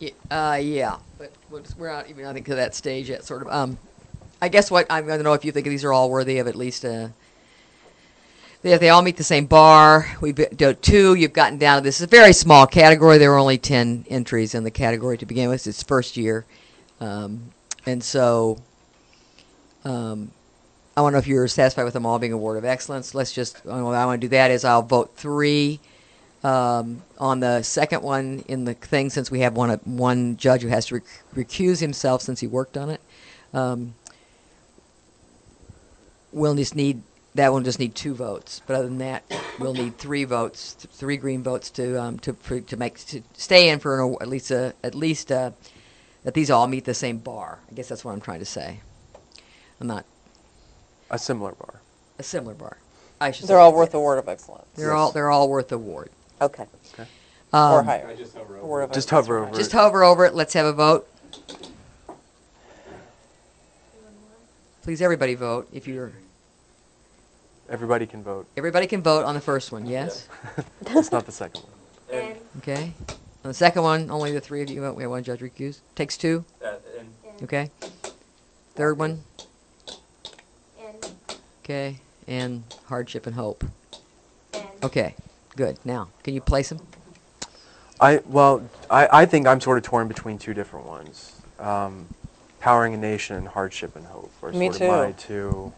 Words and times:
Y- 0.00 0.12
Uh, 0.30 0.58
yeah, 0.60 0.96
but 1.18 1.32
we're, 1.50 1.90
not 1.90 2.08
even, 2.10 2.26
I 2.26 2.32
think, 2.32 2.46
to 2.46 2.56
that 2.56 2.74
stage 2.74 3.08
yet, 3.08 3.24
sort 3.24 3.42
of. 3.42 3.48
Um, 3.48 3.78
I 4.42 4.48
guess 4.48 4.70
what, 4.70 4.86
I'm 4.90 5.06
going 5.06 5.18
to 5.18 5.24
know 5.24 5.32
if 5.32 5.44
you 5.44 5.52
think 5.52 5.66
these 5.66 5.84
are 5.84 5.92
all 5.92 6.10
worthy 6.10 6.38
of 6.38 6.46
at 6.46 6.54
least 6.56 6.84
a, 6.84 7.12
they, 8.62 8.76
they 8.76 8.90
all 8.90 9.02
meet 9.02 9.16
the 9.16 9.24
same 9.24 9.46
bar. 9.46 10.06
We've 10.20 10.34
do 10.34 10.74
two. 10.74 11.14
You've 11.14 11.32
gotten 11.32 11.56
down 11.58 11.78
to 11.78 11.84
this 11.84 11.96
is 11.96 12.02
a 12.02 12.06
very 12.08 12.32
small 12.32 12.66
category. 12.66 13.16
There 13.18 13.30
were 13.30 13.38
only 13.38 13.58
ten 13.58 14.04
entries 14.10 14.54
in 14.54 14.64
the 14.64 14.70
category 14.70 15.16
to 15.18 15.26
begin 15.26 15.48
with. 15.48 15.66
It's 15.66 15.82
first 15.82 16.16
year, 16.16 16.44
um, 17.00 17.50
and 17.86 18.02
so 18.02 18.58
um, 19.84 20.30
I 20.96 21.00
want 21.00 21.12
to 21.12 21.16
know 21.16 21.18
if 21.20 21.26
you're 21.26 21.48
satisfied 21.48 21.84
with 21.84 21.94
them 21.94 22.04
all 22.04 22.18
being 22.18 22.32
award 22.32 22.58
of 22.58 22.64
excellence. 22.64 23.14
Let's 23.14 23.32
just 23.32 23.64
what 23.64 23.94
I 23.94 24.04
want 24.04 24.20
to 24.20 24.26
do 24.26 24.30
that 24.30 24.50
is 24.50 24.64
I'll 24.64 24.82
vote 24.82 25.12
three 25.16 25.80
um, 26.46 27.02
on 27.18 27.40
the 27.40 27.62
second 27.62 28.02
one 28.02 28.44
in 28.48 28.64
the 28.64 28.74
thing 28.74 29.10
since 29.10 29.30
we 29.30 29.40
have 29.40 29.56
one 29.56 29.70
one 29.84 30.36
judge 30.36 30.62
who 30.62 30.68
has 30.68 30.86
to 30.86 30.96
rec- 30.96 31.24
recuse 31.34 31.80
himself 31.80 32.22
since 32.22 32.40
he 32.40 32.46
worked 32.46 32.76
on 32.76 32.90
it. 32.90 33.00
Um, 33.54 33.94
we'll 36.32 36.54
just 36.54 36.74
need 36.76 37.02
that 37.34 37.52
one 37.52 37.64
just 37.64 37.78
need 37.78 37.94
two 37.94 38.14
votes, 38.14 38.62
but 38.66 38.76
other 38.76 38.88
than 38.88 38.98
that, 38.98 39.24
we'll 39.60 39.74
need 39.74 39.98
three 39.98 40.24
votes, 40.24 40.74
th- 40.74 40.92
three 40.94 41.18
green 41.18 41.42
votes 41.42 41.70
to 41.72 42.00
um, 42.02 42.18
to 42.20 42.34
for, 42.34 42.60
to 42.60 42.76
make 42.76 42.98
to 43.06 43.22
stay 43.34 43.68
in 43.70 43.78
for 43.80 44.00
an, 44.02 44.16
at 44.20 44.28
least 44.28 44.50
a, 44.50 44.74
at 44.84 44.94
least 44.94 45.32
uh 45.32 45.52
that 46.24 46.34
these 46.34 46.50
all 46.50 46.66
meet 46.68 46.84
the 46.84 46.94
same 46.94 47.18
bar. 47.18 47.60
I 47.70 47.74
guess 47.74 47.88
that's 47.88 48.04
what 48.04 48.12
I'm 48.12 48.20
trying 48.20 48.40
to 48.40 48.46
say. 48.46 48.80
I'm 49.80 49.86
not 49.88 50.06
A 51.10 51.18
similar 51.18 51.52
bar. 51.52 51.82
a 52.18 52.22
similar 52.22 52.54
bar. 52.54 52.78
I 53.20 53.32
should. 53.32 53.48
They're 53.48 53.56
say. 53.58 53.60
all 53.60 53.72
worth 53.74 53.94
award 53.94 54.18
of 54.18 54.28
excellence. 54.28 54.66
They're 54.74 54.92
all 54.94 55.12
they're 55.12 55.30
all 55.30 55.48
worth 55.48 55.68
the 55.68 55.76
award. 55.76 56.10
Okay. 56.40 56.66
Okay. 56.94 57.08
Or 57.52 57.80
Um, 57.80 57.84
higher. 57.86 58.14
just 58.16 58.36
hover 58.36 58.56
Award 58.58 58.84
of 58.84 58.92
Just 58.92 59.10
hover 59.10 59.36
over 59.38 59.46
higher. 59.46 59.54
Just 59.54 59.72
hover 59.72 60.04
over 60.04 60.24
it. 60.26 60.34
Let's 60.34 60.52
have 60.54 60.66
a 60.66 60.72
vote. 60.72 61.08
Please, 64.82 65.02
everybody 65.02 65.34
vote. 65.34 65.68
If 65.72 65.88
you're, 65.88 66.12
Everybody 67.68 68.06
can 68.06 68.22
vote. 68.22 68.46
everybody 68.56 68.86
can 68.86 69.02
vote 69.02 69.24
on 69.24 69.34
the 69.34 69.40
first 69.40 69.72
one. 69.72 69.86
Yes. 69.86 70.28
It's 70.86 71.10
not 71.10 71.26
the 71.26 71.32
second 71.32 71.62
one. 71.62 72.20
And, 72.22 72.36
Okay. 72.58 72.92
On 73.44 73.48
the 73.50 73.54
second 73.54 73.82
one, 73.82 74.10
only 74.10 74.32
the 74.32 74.40
three 74.40 74.62
of 74.62 74.70
you 74.70 74.80
vote. 74.80 74.94
We 74.96 75.02
have 75.02 75.10
one 75.10 75.22
judge 75.24 75.40
recused. 75.40 75.80
Takes 75.96 76.16
two. 76.16 76.44
Uh, 76.64 76.74
and 76.98 77.08
Okay. 77.42 77.70
Third 78.76 78.98
one. 78.98 79.22
and, 80.80 81.10
Okay. 81.64 81.98
And 82.28 82.62
hardship 82.86 83.26
and 83.26 83.34
hope. 83.34 83.64
and. 84.54 84.64
Okay. 84.84 85.14
Good. 85.56 85.78
Now, 85.84 86.08
can 86.22 86.34
you 86.34 86.42
place 86.42 86.68
them? 86.68 86.80
I 87.98 88.20
well, 88.26 88.68
I, 88.90 89.08
I 89.10 89.26
think 89.26 89.46
I'm 89.46 89.60
sort 89.60 89.78
of 89.78 89.84
torn 89.84 90.06
between 90.06 90.38
two 90.38 90.52
different 90.52 90.86
ones. 90.86 91.40
Um, 91.58 92.08
Powering 92.60 92.94
a 92.94 92.98
Nation 92.98 93.36
and 93.36 93.48
Hardship 93.48 93.96
and 93.96 94.04
Hope 94.06 94.30
are 94.42 94.52
Me 94.52 94.70
sort 94.70 94.82
of 94.82 94.88
my 94.88 95.12
two. 95.12 95.72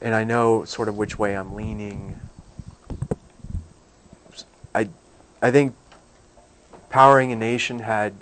And 0.00 0.14
I 0.14 0.24
know 0.24 0.64
sort 0.64 0.88
of 0.88 0.96
which 0.96 1.18
way 1.18 1.36
I'm 1.36 1.54
leaning. 1.54 2.18
I 4.74 4.88
I 5.42 5.50
think 5.50 5.74
Powering 6.88 7.30
a 7.30 7.36
Nation 7.36 7.80
had 7.80 8.14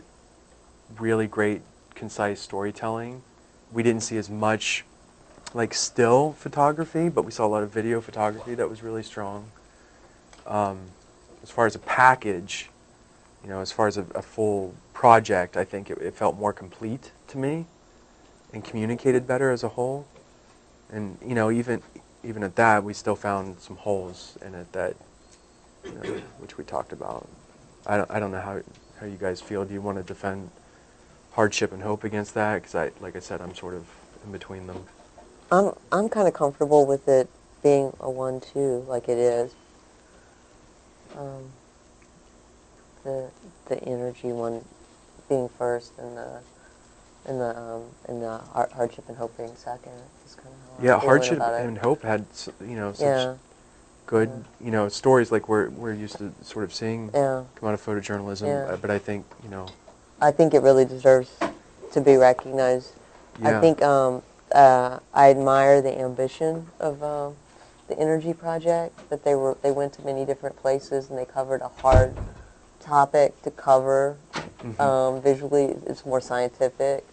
really 0.98 1.28
great 1.28 1.62
concise 1.94 2.40
storytelling. 2.40 3.22
We 3.72 3.82
didn't 3.84 4.02
see 4.02 4.16
as 4.16 4.28
much 4.28 4.84
like 5.54 5.72
still 5.72 6.32
photography, 6.32 7.08
but 7.08 7.24
we 7.24 7.30
saw 7.30 7.46
a 7.46 7.48
lot 7.48 7.62
of 7.62 7.70
video 7.70 8.00
photography 8.00 8.54
that 8.56 8.68
was 8.68 8.82
really 8.82 9.04
strong. 9.04 9.50
Um, 10.46 10.80
as 11.42 11.50
far 11.50 11.66
as 11.66 11.74
a 11.74 11.78
package, 11.78 12.70
you 13.42 13.48
know, 13.48 13.60
as 13.60 13.70
far 13.70 13.86
as 13.86 13.96
a, 13.96 14.04
a 14.14 14.22
full 14.22 14.74
project, 14.92 15.56
I 15.56 15.64
think 15.64 15.90
it, 15.90 15.98
it 15.98 16.14
felt 16.14 16.36
more 16.36 16.52
complete 16.52 17.12
to 17.28 17.38
me 17.38 17.66
and 18.52 18.64
communicated 18.64 19.26
better 19.26 19.50
as 19.50 19.62
a 19.62 19.68
whole. 19.70 20.06
And 20.90 21.18
you 21.24 21.34
know, 21.34 21.50
even 21.50 21.82
even 22.24 22.42
at 22.42 22.56
that, 22.56 22.82
we 22.82 22.92
still 22.92 23.16
found 23.16 23.60
some 23.60 23.76
holes 23.76 24.36
in 24.44 24.54
it 24.54 24.72
that, 24.72 24.96
you 25.84 25.92
know, 25.92 26.00
which 26.38 26.58
we 26.58 26.64
talked 26.64 26.92
about. 26.92 27.28
I 27.86 27.96
don't 27.96 28.10
I 28.10 28.18
don't 28.18 28.32
know 28.32 28.40
how 28.40 28.60
how 28.98 29.06
you 29.06 29.16
guys 29.16 29.40
feel. 29.40 29.64
Do 29.64 29.72
you 29.72 29.80
want 29.80 29.98
to 29.98 30.04
defend 30.04 30.50
hardship 31.32 31.72
and 31.72 31.82
hope 31.82 32.04
against 32.04 32.34
that? 32.34 32.56
Because 32.56 32.74
I, 32.74 32.90
like 33.00 33.16
I 33.16 33.20
said, 33.20 33.40
I'm 33.40 33.54
sort 33.54 33.74
of 33.74 33.86
in 34.24 34.32
between 34.32 34.66
them. 34.66 34.84
I'm 35.54 35.72
I'm 35.92 36.08
kind 36.08 36.26
of 36.26 36.34
comfortable 36.34 36.84
with 36.84 37.06
it 37.08 37.28
being 37.62 37.92
a 38.00 38.10
one-two 38.10 38.84
like 38.88 39.08
it 39.08 39.18
is. 39.18 39.54
Um, 41.16 41.44
the 43.04 43.30
the 43.68 43.82
energy 43.84 44.32
one 44.32 44.64
being 45.28 45.48
first 45.48 45.92
and 45.98 46.16
the 46.16 46.40
and 47.26 47.40
the 47.40 47.56
um, 47.56 47.82
and 48.08 48.20
the 48.22 48.38
har- 48.52 48.70
hardship 48.74 49.04
and 49.08 49.16
hope 49.16 49.36
being 49.36 49.54
second 49.54 49.92
is 50.26 50.34
kind 50.34 50.48
of 50.48 50.54
how 50.54 50.78
I'm 50.78 50.84
Yeah, 50.84 50.98
hardship 50.98 51.40
and 51.40 51.78
hope 51.78 52.02
had 52.02 52.24
you 52.60 52.74
know 52.74 52.92
such 52.92 53.02
yeah 53.02 53.34
good 54.06 54.28
Yeah. 54.28 54.66
you 54.66 54.72
know 54.72 54.88
stories 54.88 55.30
like 55.30 55.48
we're 55.48 55.70
we're 55.70 55.94
used 55.94 56.18
to 56.18 56.32
sort 56.42 56.64
of 56.64 56.74
seeing 56.74 57.10
yeah. 57.14 57.44
come 57.54 57.68
out 57.68 57.74
of 57.74 57.84
photojournalism. 57.84 58.46
Yeah. 58.48 58.72
uh, 58.72 58.76
But 58.76 58.90
I 58.90 58.98
think 58.98 59.24
you 59.44 59.50
know 59.50 59.68
I 60.20 60.32
think 60.32 60.52
it 60.52 60.60
really 60.62 60.84
deserves 60.84 61.30
to 61.92 62.00
be 62.00 62.16
recognized. 62.16 62.90
yeah. 63.40 63.56
I 63.56 63.60
think 63.60 63.82
um, 63.82 64.22
uh, 64.54 65.00
I 65.12 65.30
admire 65.30 65.82
the 65.82 65.98
ambition 65.98 66.68
of 66.80 67.02
um, 67.02 67.34
the 67.88 67.98
energy 67.98 68.32
project 68.32 69.10
that 69.10 69.24
they 69.24 69.34
were 69.34 69.56
they 69.62 69.70
went 69.72 69.92
to 69.94 70.02
many 70.02 70.24
different 70.24 70.56
places 70.56 71.10
and 71.10 71.18
they 71.18 71.24
covered 71.26 71.60
a 71.60 71.68
hard 71.68 72.16
topic 72.80 73.40
to 73.42 73.50
cover 73.50 74.16
Mhm. 74.62 74.80
um, 74.80 75.20
visually. 75.20 75.76
It's 75.86 76.06
more 76.06 76.20
scientific, 76.20 77.04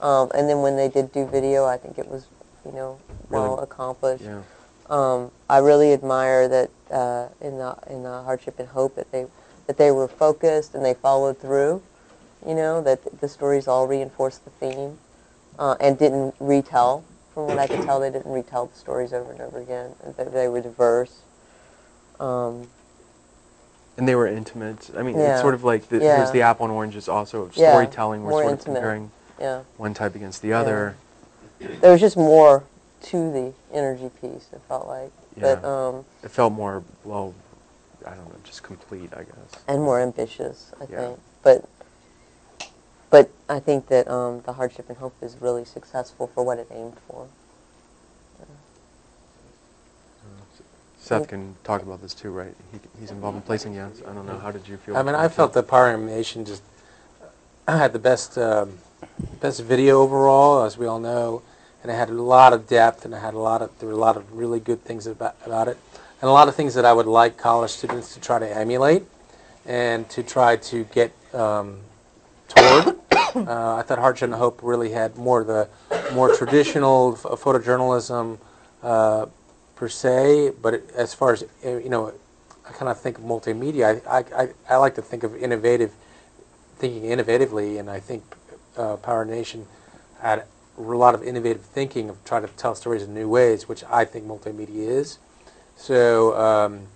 um, 0.00 0.30
and 0.34 0.48
then 0.48 0.62
when 0.62 0.76
they 0.76 0.88
did 0.88 1.12
do 1.12 1.26
video, 1.26 1.66
I 1.66 1.76
think 1.76 1.98
it 1.98 2.08
was 2.08 2.26
you 2.64 2.72
know 2.72 2.98
well 3.28 3.50
Really- 3.56 3.62
accomplished. 3.64 4.24
yeah. 4.24 4.42
Um, 4.88 5.32
I 5.50 5.58
really 5.58 5.92
admire 5.92 6.46
that 6.48 6.70
uh, 6.90 7.26
in 7.40 7.58
the 7.58 7.76
in 7.88 8.04
the 8.04 8.22
hardship 8.22 8.58
and 8.60 8.68
hope 8.68 8.94
that 8.94 9.10
they 9.10 9.26
that 9.66 9.76
they 9.76 9.90
were 9.90 10.06
focused 10.08 10.74
and 10.74 10.84
they 10.84 10.94
followed 10.94 11.38
through. 11.38 11.82
You 12.46 12.54
know 12.54 12.80
that 12.82 13.20
the 13.20 13.28
stories 13.28 13.66
all 13.66 13.86
reinforced 13.88 14.44
the 14.44 14.50
theme 14.50 14.98
uh, 15.58 15.76
and 15.80 15.98
didn't 15.98 16.34
retell. 16.40 17.04
From 17.34 17.48
what 17.48 17.58
I 17.58 17.66
could 17.66 17.82
tell, 17.82 18.00
they 18.00 18.10
didn't 18.10 18.32
retell 18.32 18.66
the 18.66 18.76
stories 18.76 19.12
over 19.12 19.30
and 19.32 19.40
over 19.40 19.60
again. 19.60 19.94
That 20.16 20.32
they 20.32 20.48
were 20.48 20.60
diverse. 20.60 21.20
Um, 22.18 22.68
And 23.98 24.06
they 24.08 24.14
were 24.14 24.26
intimate. 24.26 24.90
I 24.96 25.02
mean, 25.02 25.18
Yeah. 25.18 25.32
it's 25.32 25.40
sort 25.40 25.54
of 25.54 25.64
like 25.64 25.88
the, 25.88 25.98
Yeah. 25.98 26.30
the 26.30 26.42
apple 26.42 26.66
and 26.66 26.74
oranges 26.74 27.08
also 27.08 27.42
of 27.42 27.56
Yeah, 27.56 27.70
storytelling. 27.70 28.22
We're 28.22 28.30
more 28.30 28.42
sort 28.42 28.52
intimate. 28.52 28.70
of 28.78 28.82
comparing 28.82 29.10
yeah, 29.38 29.62
one 29.76 29.92
type 29.94 30.14
against 30.14 30.40
the 30.42 30.52
other. 30.52 30.96
there 31.80 31.92
was 31.92 32.00
just 32.00 32.16
more 32.16 32.64
to 33.02 33.30
the 33.32 33.52
energy 33.72 34.10
piece. 34.20 34.48
It 34.52 34.60
felt 34.68 34.86
like, 34.86 35.12
but 35.38 35.62
Yeah. 35.62 35.88
um, 35.88 36.04
It 36.22 36.30
felt 36.30 36.52
more 36.54 36.82
well, 37.04 37.34
I 38.06 38.10
don't 38.10 38.28
know, 38.28 38.36
just 38.44 38.62
complete, 38.62 39.10
I 39.14 39.24
guess. 39.24 39.62
and 39.68 39.82
more 39.82 40.00
ambitious, 40.00 40.72
I 40.80 40.86
think. 40.86 41.18
But 41.42 41.60
but 41.62 41.68
I 43.48 43.60
think 43.60 43.86
that 43.88 44.08
um, 44.08 44.42
the 44.44 44.54
hardship 44.54 44.88
and 44.88 44.98
hope 44.98 45.14
is 45.22 45.36
really 45.40 45.64
successful 45.64 46.26
for 46.26 46.44
what 46.44 46.58
it 46.58 46.68
aimed 46.70 46.96
for. 47.06 47.28
Seth 51.06 51.28
can 51.28 51.54
talk 51.62 51.82
about 51.82 52.02
this 52.02 52.14
too, 52.14 52.32
right? 52.32 52.52
He, 52.72 52.80
he's 52.98 53.12
involved 53.12 53.36
in 53.36 53.42
placing. 53.42 53.74
Yes. 53.74 54.02
I 54.04 54.12
don't 54.12 54.26
know. 54.26 54.38
How 54.38 54.50
did 54.50 54.66
you 54.66 54.76
feel? 54.76 54.96
I 54.96 55.04
mean, 55.04 55.14
I 55.14 55.28
felt 55.28 55.52
that 55.52 55.68
Power 55.68 55.86
Animation 55.86 56.44
just 56.44 56.64
had 57.68 57.92
the 57.92 58.00
best 58.00 58.36
um, 58.36 58.78
best 59.40 59.62
video 59.62 60.02
overall, 60.02 60.64
as 60.64 60.76
we 60.76 60.84
all 60.84 60.98
know, 60.98 61.42
and 61.82 61.92
it 61.92 61.94
had 61.94 62.10
a 62.10 62.12
lot 62.12 62.52
of 62.52 62.66
depth, 62.66 63.04
and 63.04 63.14
it 63.14 63.18
had 63.18 63.34
a 63.34 63.38
lot 63.38 63.62
of 63.62 63.70
there 63.78 63.88
were 63.88 63.94
a 63.94 63.98
lot 63.98 64.16
of 64.16 64.36
really 64.36 64.58
good 64.58 64.82
things 64.82 65.06
about 65.06 65.36
about 65.46 65.68
it, 65.68 65.78
and 66.20 66.28
a 66.28 66.32
lot 66.32 66.48
of 66.48 66.56
things 66.56 66.74
that 66.74 66.84
I 66.84 66.92
would 66.92 67.06
like 67.06 67.36
college 67.36 67.70
students 67.70 68.12
to 68.14 68.20
try 68.20 68.40
to 68.40 68.56
emulate, 68.56 69.04
and 69.64 70.08
to 70.10 70.24
try 70.24 70.56
to 70.56 70.82
get 70.86 71.12
um, 71.32 71.78
toward. 72.48 72.95
Uh, 73.36 73.76
I 73.76 73.82
thought 73.82 73.98
Hardship 73.98 74.30
and 74.30 74.34
Hope 74.34 74.60
really 74.62 74.90
had 74.90 75.16
more 75.16 75.44
the 75.44 75.68
more 76.12 76.34
traditional 76.34 77.12
ph- 77.12 77.34
photojournalism 77.40 78.38
uh, 78.82 79.26
per 79.74 79.88
se, 79.88 80.52
but 80.62 80.74
it, 80.74 80.90
as 80.94 81.12
far 81.12 81.32
as 81.32 81.44
uh, 81.64 81.76
you 81.76 81.88
know, 81.88 82.12
I 82.68 82.72
kind 82.72 82.88
of 82.88 82.98
think 82.98 83.18
of 83.18 83.24
multimedia. 83.24 84.00
I, 84.06 84.24
I, 84.34 84.48
I, 84.68 84.76
like 84.76 84.94
to 84.96 85.02
think 85.02 85.22
of 85.22 85.36
innovative, 85.36 85.92
thinking 86.76 87.02
innovatively, 87.02 87.78
and 87.78 87.90
I 87.90 88.00
think 88.00 88.24
uh, 88.76 88.96
Power 88.96 89.24
Nation 89.24 89.66
had 90.20 90.44
a 90.78 90.80
lot 90.80 91.14
of 91.14 91.22
innovative 91.22 91.62
thinking 91.62 92.08
of 92.08 92.22
trying 92.24 92.42
to 92.42 92.48
tell 92.48 92.74
stories 92.74 93.02
in 93.02 93.14
new 93.14 93.28
ways, 93.28 93.68
which 93.68 93.84
I 93.84 94.04
think 94.04 94.26
multimedia 94.26 94.88
is. 94.88 95.18
So, 95.76 96.36
um, 96.38 96.86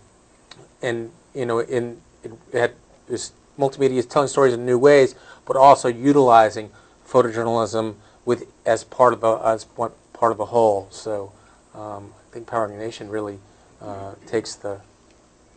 and 0.83 1.13
you 1.35 1.47
know, 1.47 1.61
in 1.61 2.01
it, 2.23 2.33
had 2.53 2.73
this 3.09 3.33
multimedia 3.59 3.97
is 3.99 4.07
telling 4.07 4.29
stories 4.29 4.55
in 4.55 4.65
new 4.65 4.79
ways, 4.79 5.15
but 5.47 5.57
also 5.57 5.89
utilizing 5.89 6.71
photojournalism 7.07 7.95
with 8.25 8.45
as 8.65 8.85
part 8.85 9.13
of 9.13 9.25
a 9.25 9.41
as 9.45 9.65
one 9.77 9.93
part 10.13 10.33
of 10.33 10.41
a 10.41 10.47
whole. 10.47 10.89
So, 10.91 11.33
um, 11.75 12.13
I 12.31 12.35
think 12.35 12.47
Power 12.47 12.69
Nation 12.69 13.09
really 13.09 13.39
uh, 13.81 14.15
takes 14.27 14.55
the 14.55 14.81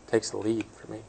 takes 0.07 0.29
the 0.29 0.37
lead 0.37 0.65
for 0.65 0.91
me. 0.91 0.99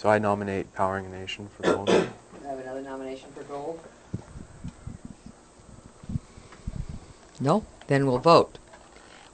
So 0.00 0.08
I 0.08 0.18
nominate 0.18 0.72
Powering 0.72 1.04
a 1.04 1.10
Nation 1.10 1.50
for 1.54 1.62
gold. 1.62 1.86
Do 1.88 1.92
I 2.46 2.48
have 2.48 2.58
another 2.58 2.80
nomination 2.80 3.28
for 3.34 3.42
gold? 3.42 3.80
No? 7.38 7.66
Then 7.86 8.06
we'll 8.06 8.18
vote. 8.18 8.58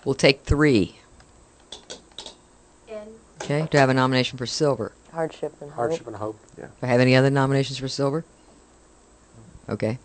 We'll 0.05 0.17
take 0.17 0.43
three. 0.43 0.97
And 3.49 3.63
Okay? 3.63 3.69
Do 3.71 3.79
I 3.79 3.81
have 3.81 3.91
a 3.91 3.95
nomination 3.95 4.39
for 4.39 4.47
silver? 4.47 4.93
Hardship 5.13 5.55
and 5.61 5.71
hope. 5.71 5.77
Hardship 5.77 6.07
and 6.07 6.17
hope. 6.17 6.39
yeah. 6.59 6.67
Do 6.67 6.73
I 6.83 6.87
have 6.87 7.01
any 7.01 7.17
other 7.17 7.31
nominations 7.31 7.79
for 7.79 7.89
silver? 7.89 8.25
Okay. 9.69 9.99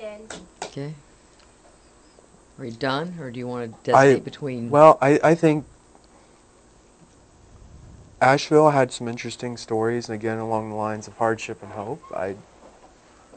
and 0.00 0.34
Okay. 0.64 0.94
Are 2.58 2.64
you 2.64 2.72
done, 2.72 3.16
or 3.18 3.30
do 3.30 3.38
you 3.38 3.48
want 3.48 3.84
to 3.84 3.94
I- 3.96 4.18
between? 4.20 4.70
Well, 4.70 4.98
I, 5.00 5.18
I 5.24 5.34
think 5.34 5.64
Asheville 8.20 8.70
had 8.70 8.92
some 8.92 9.08
interesting 9.08 9.56
stories, 9.56 10.08
and 10.08 10.14
again 10.14 10.38
along 10.38 10.68
the 10.70 10.76
lines 10.76 11.08
of 11.08 11.16
hardship 11.16 11.62
and 11.62 11.72
hope. 11.72 12.02
I 12.14 12.36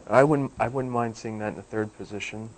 I 0.07 0.24
wouldn't 0.25 0.51
I 0.59 0.68
wouldn't 0.68 0.94
mind 0.94 1.15
seeing 1.15 1.39
that 1.39 1.50
in 1.50 1.56
the 1.56 1.62
third 1.62 1.95
position, 1.97 2.50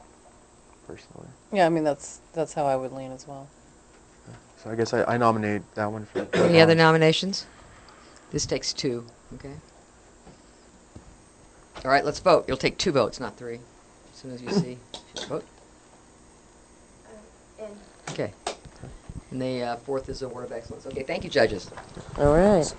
personally. 0.88 1.28
Yeah, 1.54 1.68
I 1.68 1.70
mean 1.70 1.84
that's 1.84 2.20
that's 2.34 2.54
how 2.54 2.66
I 2.66 2.76
would 2.76 2.92
lean 2.92 3.12
as 3.12 3.28
well. 3.28 3.48
So 4.58 4.72
I 4.72 4.76
guess 4.76 4.94
I, 4.94 5.04
I 5.04 5.18
nominate 5.18 5.62
that 5.76 5.92
one 5.92 6.06
for. 6.06 6.28
Any 6.34 6.60
other 6.62 6.76
nominations? 6.76 7.46
This 8.32 8.46
takes 8.46 8.74
two, 8.74 9.06
okay? 9.36 9.54
All 11.84 11.92
right, 11.92 12.04
let's 12.04 12.20
vote. 12.20 12.46
You'll 12.48 12.58
take 12.58 12.78
two 12.78 12.92
votes, 12.92 13.20
not 13.20 13.38
three, 13.38 13.60
as 14.12 14.20
soon 14.20 14.32
as 14.32 14.42
you 14.42 14.50
see. 14.50 14.78
Vote. 15.28 15.46
uh, 17.62 17.66
Okay. 18.10 18.34
And 19.32 19.42
the 19.42 19.62
uh, 19.64 19.76
fourth 19.78 20.10
is 20.10 20.22
Award 20.22 20.46
of 20.46 20.52
Excellence. 20.52 20.86
Okay, 20.88 21.04
thank 21.04 21.24
you, 21.24 21.30
judges. 21.30 21.70
All 22.18 22.34
right. 22.34 22.74